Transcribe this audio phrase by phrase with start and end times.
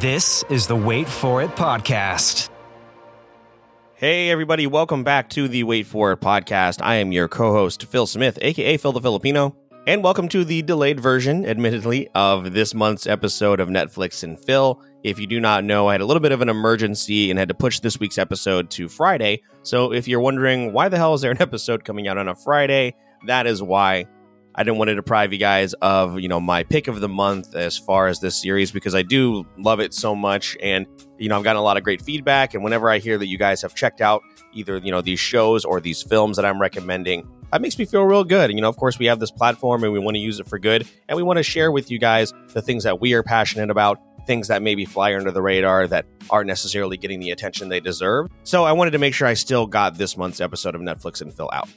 [0.00, 2.50] This is the Wait For It podcast.
[3.96, 6.80] Hey, everybody, welcome back to the Wait For It podcast.
[6.80, 9.56] I am your co host, Phil Smith, aka Phil the Filipino,
[9.88, 14.80] and welcome to the delayed version, admittedly, of this month's episode of Netflix and Phil.
[15.02, 17.48] If you do not know, I had a little bit of an emergency and had
[17.48, 19.42] to push this week's episode to Friday.
[19.64, 22.36] So if you're wondering why the hell is there an episode coming out on a
[22.36, 22.94] Friday,
[23.26, 24.06] that is why.
[24.58, 27.54] I didn't want to deprive you guys of, you know, my pick of the month
[27.54, 30.84] as far as this series because I do love it so much and
[31.16, 33.38] you know, I've gotten a lot of great feedback and whenever I hear that you
[33.38, 34.20] guys have checked out
[34.52, 38.02] either, you know, these shows or these films that I'm recommending, that makes me feel
[38.02, 38.50] real good.
[38.50, 40.48] And you know, of course, we have this platform and we want to use it
[40.48, 43.22] for good and we want to share with you guys the things that we are
[43.22, 47.68] passionate about things that maybe fly under the radar that aren't necessarily getting the attention
[47.68, 48.28] they deserve.
[48.42, 51.32] So I wanted to make sure I still got this month's episode of Netflix and
[51.32, 51.68] Phil out.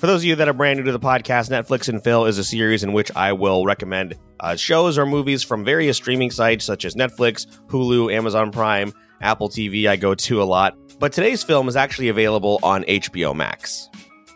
[0.00, 2.38] For those of you that are brand new to the podcast, Netflix and Phil is
[2.38, 6.64] a series in which I will recommend uh, shows or movies from various streaming sites
[6.64, 9.86] such as Netflix, Hulu, Amazon Prime, Apple TV.
[9.86, 10.74] I go to a lot.
[10.98, 13.90] But today's film is actually available on HBO Max.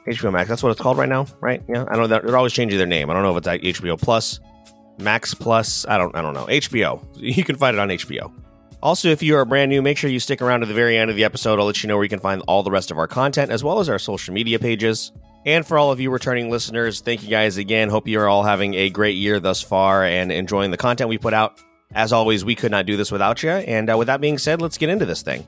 [0.07, 1.63] HBO Max, that's what it's called right now, right?
[1.67, 3.09] Yeah, I know they're always changing their name.
[3.09, 4.41] I don't know if it's HBO Plus,
[4.99, 5.87] Max Plus.
[5.89, 6.45] I don't, I don't know.
[6.45, 7.03] HBO.
[7.17, 8.31] You can find it on HBO.
[8.83, 11.09] Also, if you are brand new, make sure you stick around to the very end
[11.09, 11.59] of the episode.
[11.59, 13.65] I'll let you know where you can find all the rest of our content as
[13.65, 15.11] well as our social media pages.
[15.47, 17.91] And for all of you returning listeners, thank you guys again.
[17.91, 21.35] Hope you're all having a great year thus far and enjoying the content we put
[21.35, 21.61] out.
[21.93, 23.51] As always, we could not do this without you.
[23.51, 25.47] And uh, with that being said, let's get into this thing.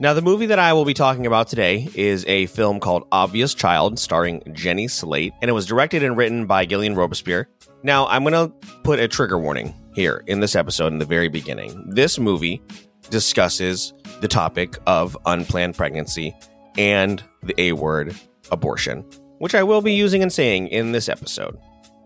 [0.00, 3.54] Now, the movie that I will be talking about today is a film called Obvious
[3.54, 7.48] Child, starring Jenny Slate, and it was directed and written by Gillian Robespierre.
[7.82, 11.28] Now, I'm going to put a trigger warning here in this episode in the very
[11.28, 11.84] beginning.
[11.86, 12.62] This movie
[13.10, 13.92] discusses
[14.22, 16.34] the topic of unplanned pregnancy
[16.78, 18.14] and the A word
[18.50, 19.04] abortion,
[19.38, 21.58] which I will be using and saying in this episode.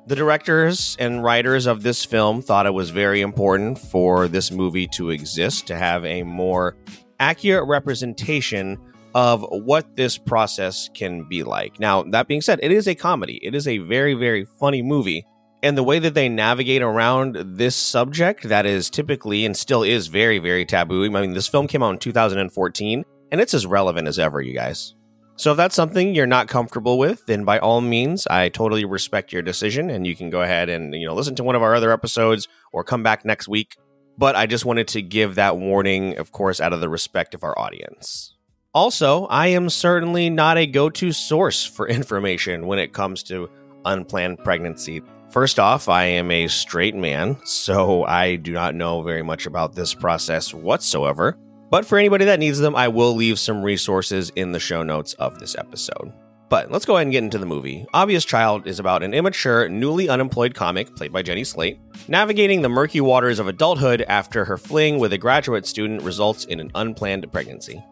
[0.06, 4.86] The directors and writers of this film thought it was very important for this movie
[4.88, 6.76] to exist, to have a more
[7.18, 8.78] accurate representation
[9.14, 11.80] of what this process can be like.
[11.80, 13.38] Now, that being said, it is a comedy.
[13.42, 15.24] It is a very, very funny movie.
[15.62, 20.08] And the way that they navigate around this subject that is typically and still is
[20.08, 21.04] very, very taboo.
[21.04, 24.52] I mean, this film came out in 2014 and it's as relevant as ever, you
[24.52, 24.94] guys.
[25.36, 29.32] So if that's something you're not comfortable with, then by all means, I totally respect
[29.32, 31.74] your decision and you can go ahead and, you know, listen to one of our
[31.74, 33.76] other episodes or come back next week.
[34.16, 37.42] But I just wanted to give that warning, of course, out of the respect of
[37.42, 38.36] our audience.
[38.72, 43.50] Also, I am certainly not a go to source for information when it comes to
[43.84, 45.02] unplanned pregnancy.
[45.30, 49.74] First off, I am a straight man, so I do not know very much about
[49.74, 51.36] this process whatsoever.
[51.74, 55.14] But for anybody that needs them, I will leave some resources in the show notes
[55.14, 56.12] of this episode.
[56.48, 57.84] But let's go ahead and get into the movie.
[57.92, 62.68] Obvious Child is about an immature, newly unemployed comic, played by Jenny Slate, navigating the
[62.68, 67.26] murky waters of adulthood after her fling with a graduate student results in an unplanned
[67.32, 67.84] pregnancy.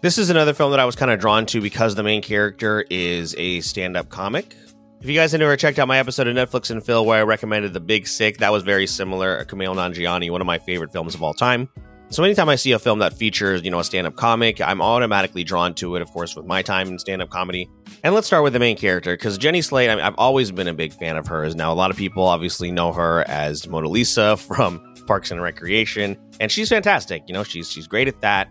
[0.00, 2.84] This is another film that I was kind of drawn to because the main character
[2.90, 4.56] is a stand up comic.
[5.00, 7.22] If you guys have never checked out my episode of Netflix and Phil where I
[7.22, 9.44] recommended The Big Sick, that was very similar.
[9.44, 11.68] Kumail Nanjiani, one of my favorite films of all time.
[12.12, 15.44] So anytime I see a film that features, you know, a stand-up comic, I'm automatically
[15.44, 17.70] drawn to it, of course, with my time in stand-up comedy.
[18.02, 20.66] And let's start with the main character, because Jenny Slate, I mean, I've always been
[20.66, 21.54] a big fan of hers.
[21.54, 26.16] Now, a lot of people obviously know her as Mona Lisa from Parks and Recreation,
[26.40, 27.22] and she's fantastic.
[27.28, 28.48] You know, she's she's great at that.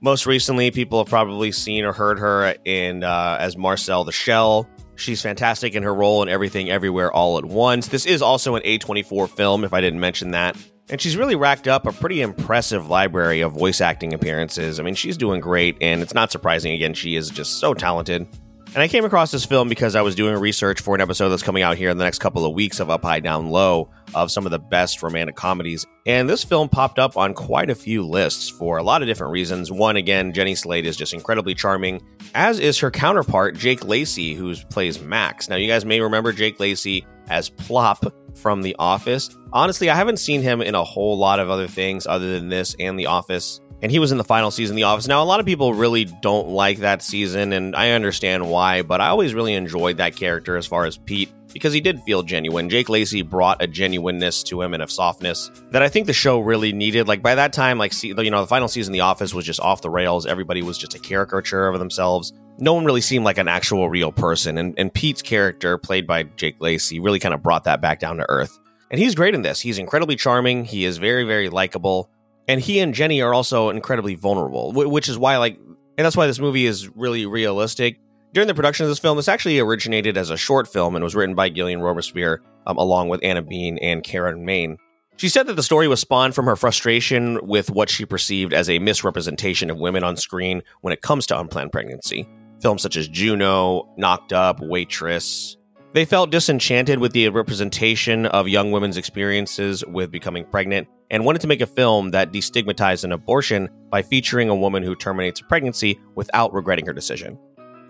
[0.00, 4.68] Most recently, people have probably seen or heard her in uh, as Marcel the Shell.
[4.96, 7.88] She's fantastic in her role in Everything Everywhere All at Once.
[7.88, 10.56] This is also an A24 film, if I didn't mention that.
[10.90, 14.78] And she's really racked up a pretty impressive library of voice acting appearances.
[14.78, 16.72] I mean, she's doing great, and it's not surprising.
[16.72, 18.26] Again, she is just so talented.
[18.74, 21.42] And I came across this film because I was doing research for an episode that's
[21.42, 24.30] coming out here in the next couple of weeks of Up High Down Low of
[24.30, 25.84] some of the best romantic comedies.
[26.06, 29.32] And this film popped up on quite a few lists for a lot of different
[29.32, 29.70] reasons.
[29.70, 32.00] One, again, Jenny Slate is just incredibly charming,
[32.34, 35.50] as is her counterpart, Jake Lacy, who plays Max.
[35.50, 39.30] Now, you guys may remember Jake Lacy as Plop from The Office.
[39.52, 42.74] Honestly, I haven't seen him in a whole lot of other things other than this
[42.78, 43.60] and The Office.
[43.82, 45.08] and he was in the final season of The Office.
[45.08, 49.00] Now, a lot of people really don't like that season, and I understand why, but
[49.00, 52.70] I always really enjoyed that character as far as Pete because he did feel genuine.
[52.70, 56.38] Jake Lacy brought a genuineness to him and a softness that I think the show
[56.40, 57.08] really needed.
[57.08, 59.60] Like by that time, like see, you know, the final season The Office was just
[59.60, 60.24] off the rails.
[60.24, 62.32] Everybody was just a caricature of themselves.
[62.58, 66.24] No one really seemed like an actual real person, and, and Pete's character, played by
[66.24, 68.58] Jake Lacy, really kind of brought that back down to earth.
[68.90, 69.60] And he's great in this.
[69.60, 70.64] He's incredibly charming.
[70.64, 72.10] He is very, very likable
[72.48, 75.58] and he and Jenny are also incredibly vulnerable, which is why like
[75.98, 77.98] and that's why this movie is really realistic.
[78.32, 81.14] During the production of this film, this actually originated as a short film and was
[81.14, 84.78] written by Gillian Robespierre um, along with Anna Bean and Karen Maine.
[85.16, 88.70] She said that the story was spawned from her frustration with what she perceived as
[88.70, 92.26] a misrepresentation of women on screen when it comes to unplanned pregnancy.
[92.62, 95.56] Films such as Juno, Knocked Up, Waitress.
[95.92, 101.42] They felt disenchanted with the representation of young women's experiences with becoming pregnant and wanted
[101.42, 105.44] to make a film that destigmatized an abortion by featuring a woman who terminates a
[105.44, 107.38] pregnancy without regretting her decision.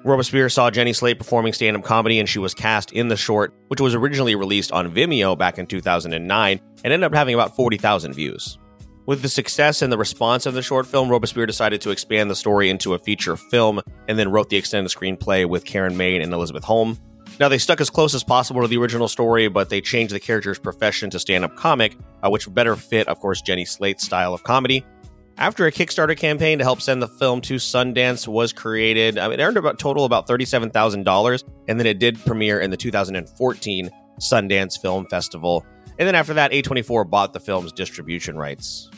[0.05, 3.55] Robespierre saw Jenny Slate performing stand up comedy and she was cast in the short,
[3.69, 8.13] which was originally released on Vimeo back in 2009 and ended up having about 40,000
[8.13, 8.59] views.
[9.05, 12.37] With the success and the response of the short film, Robespierre decided to expand the
[12.37, 16.33] story into a feature film and then wrote the extended screenplay with Karen Maine and
[16.33, 16.97] Elisabeth Holm.
[17.41, 20.21] Now, they stuck as close as possible to the original story, but they changed the
[20.21, 24.35] character's profession to stand up comic, uh, which better fit, of course, Jenny Slate's style
[24.35, 24.85] of comedy.
[25.37, 29.57] After a Kickstarter campaign to help send the film to Sundance was created, it earned
[29.57, 33.91] about total about $37,000, and then it did premiere in the 2014
[34.21, 35.65] Sundance Film Festival.
[35.99, 38.91] And then after that, A24 bought the film's distribution rights.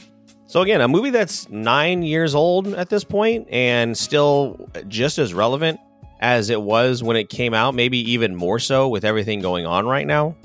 [0.46, 5.34] So again, a movie that's nine years old at this point and still just as
[5.34, 5.80] relevant
[6.20, 9.86] as it was when it came out, maybe even more so with everything going on
[9.86, 10.36] right now.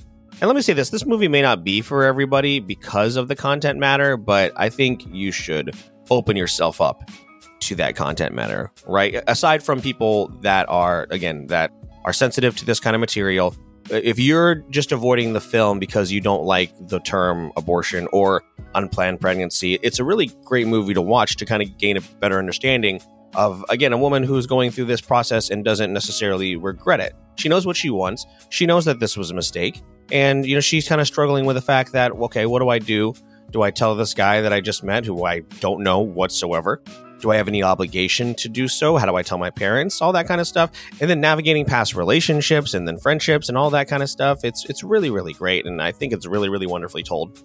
[0.41, 3.35] And let me say this this movie may not be for everybody because of the
[3.35, 5.75] content matter, but I think you should
[6.09, 7.09] open yourself up
[7.61, 9.21] to that content matter, right?
[9.27, 11.71] Aside from people that are, again, that
[12.05, 13.53] are sensitive to this kind of material,
[13.89, 18.43] if you're just avoiding the film because you don't like the term abortion or
[18.75, 22.37] unplanned pregnancy, it's a really great movie to watch to kind of gain a better
[22.37, 23.01] understanding
[23.35, 27.13] of again a woman who's going through this process and doesn't necessarily regret it.
[27.35, 28.25] She knows what she wants.
[28.49, 29.81] She knows that this was a mistake,
[30.11, 32.79] and you know she's kind of struggling with the fact that okay, what do I
[32.79, 33.13] do?
[33.51, 36.81] Do I tell this guy that I just met who I don't know whatsoever?
[37.19, 38.97] Do I have any obligation to do so?
[38.97, 40.01] How do I tell my parents?
[40.01, 40.71] All that kind of stuff.
[41.01, 44.43] And then navigating past relationships and then friendships and all that kind of stuff.
[44.43, 47.43] It's it's really really great and I think it's really really wonderfully told.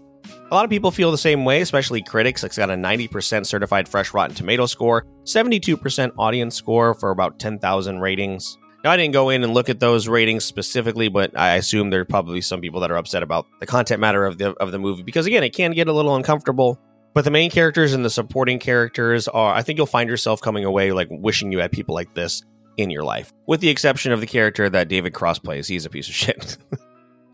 [0.51, 2.45] A lot of people feel the same way, especially critics.
[2.45, 8.01] It's got a 90% certified fresh Rotten Tomato score, 72% audience score for about 10,000
[8.01, 8.57] ratings.
[8.85, 12.03] Now, I didn't go in and look at those ratings specifically, but I assume there
[12.03, 14.79] are probably some people that are upset about the content matter of the of the
[14.79, 16.79] movie because again, it can get a little uncomfortable.
[17.15, 20.65] But the main characters and the supporting characters are I think you'll find yourself coming
[20.65, 22.43] away like wishing you had people like this
[22.77, 23.33] in your life.
[23.47, 25.69] With the exception of the character that David Cross plays.
[25.69, 26.59] He's a piece of shit.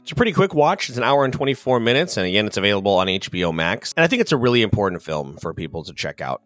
[0.03, 0.88] It's a pretty quick watch.
[0.88, 2.17] It's an hour and 24 minutes.
[2.17, 3.93] And again, it's available on HBO Max.
[3.97, 6.43] And I think it's a really important film for people to check out.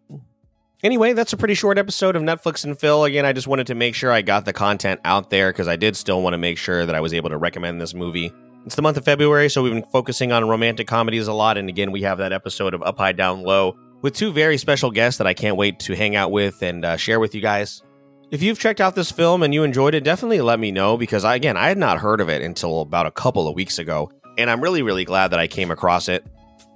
[0.83, 3.05] Anyway, that's a pretty short episode of Netflix and Phil.
[3.05, 5.77] Again, I just wanted to make sure I got the content out there because I
[5.77, 8.31] did still want to make sure that I was able to recommend this movie.
[8.65, 11.57] It's the month of February, so we've been focusing on romantic comedies a lot.
[11.59, 14.89] And again, we have that episode of Up High Down Low with two very special
[14.89, 17.83] guests that I can't wait to hang out with and uh, share with you guys.
[18.31, 21.23] If you've checked out this film and you enjoyed it, definitely let me know because,
[21.23, 24.11] I, again, I had not heard of it until about a couple of weeks ago,
[24.35, 26.25] and I'm really, really glad that I came across it.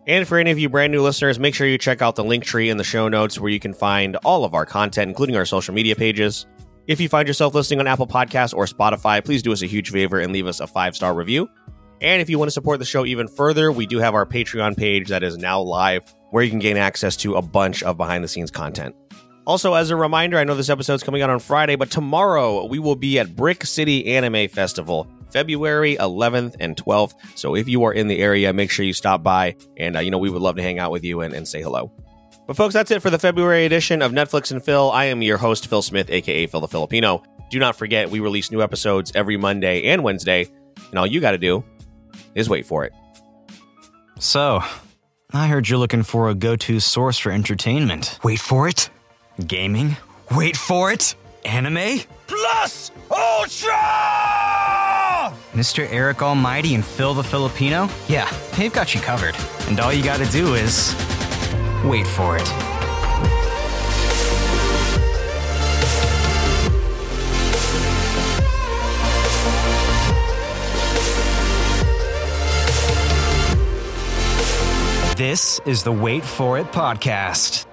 [0.06, 2.44] And for any of you brand new listeners, make sure you check out the link
[2.44, 5.46] tree in the show notes where you can find all of our content, including our
[5.46, 6.46] social media pages.
[6.86, 9.90] If you find yourself listening on Apple Podcasts or Spotify, please do us a huge
[9.92, 11.50] favor and leave us a five star review.
[12.02, 14.78] And if you want to support the show even further, we do have our Patreon
[14.78, 18.24] page that is now live where you can gain access to a bunch of behind
[18.24, 18.96] the scenes content.
[19.46, 22.80] Also, as a reminder, I know this episode's coming out on Friday, but tomorrow we
[22.80, 27.16] will be at Brick City Anime Festival, February 11th and 12th.
[27.36, 29.56] So if you are in the area, make sure you stop by.
[29.76, 31.62] And, uh, you know, we would love to hang out with you and, and say
[31.62, 31.92] hello.
[32.48, 34.92] But, folks, that's it for the February edition of Netflix and Phil.
[34.92, 37.24] I am your host, Phil Smith, aka Phil the Filipino.
[37.50, 40.48] Do not forget, we release new episodes every Monday and Wednesday.
[40.92, 41.64] And all you got to do
[42.36, 42.94] is wait for it.
[44.20, 44.62] So,
[45.32, 48.20] I heard you're looking for a go to source for entertainment.
[48.24, 48.90] Wait for it
[49.46, 49.96] Gaming?
[50.36, 51.16] Wait for it!
[51.46, 52.02] Anime?
[52.28, 53.78] Plus Ultra!
[55.54, 55.88] Mr.
[55.92, 57.88] Eric Almighty and Phil the Filipino?
[58.08, 59.36] Yeah, they've got you covered.
[59.68, 60.94] And all you gotta do is.
[61.86, 62.69] wait for it.
[75.20, 77.69] This is the Wait For It podcast.